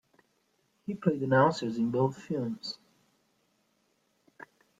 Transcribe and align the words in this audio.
He 0.87 0.95
played 0.95 1.21
announcers 1.21 1.77
in 1.77 1.91
both 1.91 2.19
films. 2.23 2.79